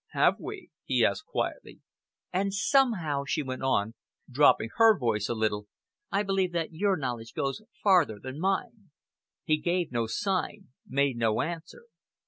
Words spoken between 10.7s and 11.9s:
made no answer.